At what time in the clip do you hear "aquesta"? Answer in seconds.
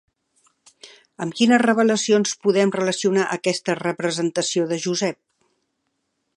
3.37-3.77